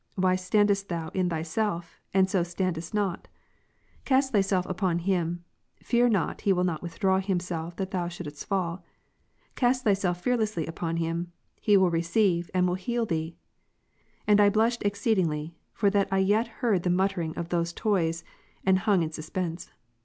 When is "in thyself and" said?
1.09-2.27